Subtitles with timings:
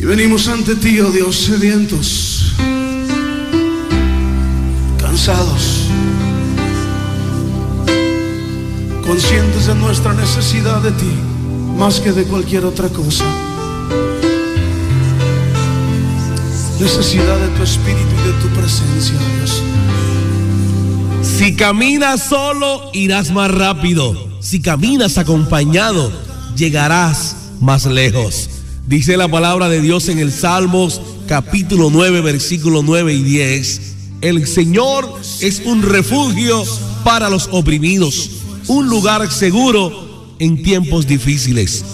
[0.00, 2.52] Y venimos ante ti, oh Dios, sedientos,
[5.00, 5.86] cansados,
[9.04, 11.10] conscientes de nuestra necesidad de ti,
[11.76, 13.24] más que de cualquier otra cosa.
[16.78, 19.62] Necesidad de tu espíritu y de tu presencia, Dios.
[21.22, 24.28] Si caminas solo, irás más rápido.
[24.38, 26.12] Si caminas acompañado,
[26.54, 28.48] llegarás más lejos.
[28.88, 33.80] Dice la palabra de Dios en el Salmos capítulo 9, versículo 9 y 10.
[34.22, 35.06] El Señor
[35.42, 36.64] es un refugio
[37.04, 38.30] para los oprimidos,
[38.66, 41.84] un lugar seguro en tiempos difíciles.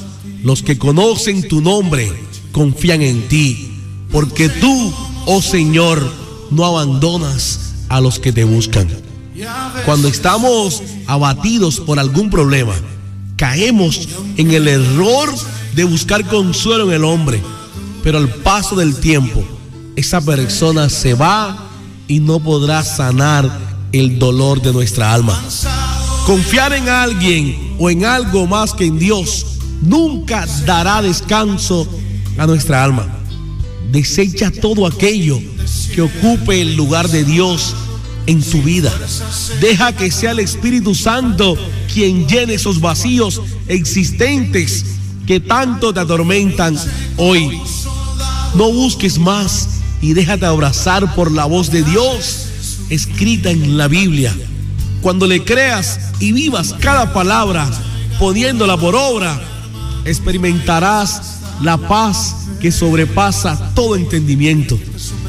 [0.45, 2.13] Los que conocen tu nombre
[2.53, 3.73] confían en ti,
[4.13, 4.95] porque tú,
[5.27, 6.01] oh Señor,
[6.53, 8.87] no abandonas a los que te buscan.
[9.85, 12.75] Cuando estamos abatidos por algún problema,
[13.37, 15.35] caemos en el error
[15.75, 17.43] de buscar consuelo en el hombre,
[18.03, 19.45] pero al paso del tiempo,
[19.97, 21.69] esa persona se va
[22.07, 23.51] y no podrá sanar
[23.93, 25.41] el dolor de nuestra alma.
[26.27, 29.47] Confiar en alguien o en algo más que en Dios
[29.83, 31.89] nunca dará descanso
[32.39, 33.07] a nuestra alma.
[33.91, 35.41] Desecha todo aquello
[35.95, 37.75] que ocupe el lugar de Dios
[38.27, 38.93] en tu vida.
[39.61, 41.57] Deja que sea el Espíritu Santo
[41.93, 44.94] quien llene esos vacíos existentes
[45.27, 46.79] que tanto te atormentan
[47.17, 47.61] hoy.
[48.55, 49.69] No busques más
[50.01, 52.47] y déjate abrazar por la voz de Dios
[52.91, 54.35] escrita en la Biblia.
[55.01, 57.69] Cuando le creas y vivas cada palabra
[58.19, 59.41] poniéndola por obra,
[60.05, 64.79] experimentarás la paz que sobrepasa todo entendimiento,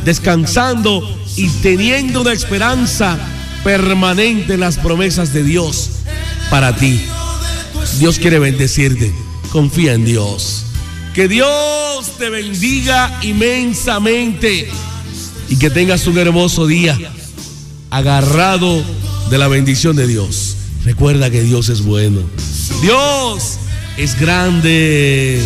[0.03, 1.01] descansando
[1.35, 3.17] y teniendo una esperanza
[3.63, 5.91] permanente en las promesas de Dios
[6.49, 7.01] para ti.
[7.99, 9.24] Dios quiere bendecirte.
[9.55, 10.65] Confía en Dios.
[11.13, 14.69] Que Dios te bendiga inmensamente
[15.47, 16.99] y que tengas un hermoso día
[17.89, 18.83] agarrado
[19.29, 20.57] de la bendición de Dios.
[20.83, 22.19] Recuerda que Dios es bueno.
[22.81, 23.57] Dios
[23.95, 25.41] es grande.